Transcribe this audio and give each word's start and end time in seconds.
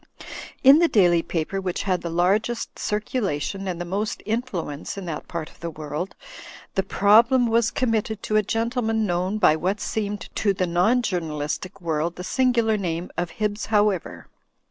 In 0.63 0.79
the 0.79 0.87
daily 0.87 1.21
paper 1.21 1.61
which 1.61 1.83
had 1.83 2.01
the 2.01 2.09
largest 2.09 2.79
circulation 2.79 3.67
and 3.67 3.79
the 3.79 3.85
most 3.85 4.23
influence 4.25 4.97
in 4.97 5.05
that 5.05 5.27
part 5.27 5.47
of 5.51 5.59
the 5.59 5.69
world, 5.69 6.15
the 6.73 6.81
prob 6.81 7.27
lem 7.31 7.45
was; 7.45 7.69
committed 7.69 8.23
to 8.23 8.35
a 8.35 8.41
gentleman 8.41 9.05
known 9.05 9.37
by 9.37 9.55
what 9.55 9.79
seemed 9.79 10.27
to 10.37 10.53
the 10.55 10.65
non 10.65 11.03
journalistic 11.03 11.79
world 11.81 12.15
the 12.15 12.23
singular 12.23 12.77
name 12.77 13.11
of 13.15 13.29
Hibbs 13.37 13.67
However. 13.67 14.25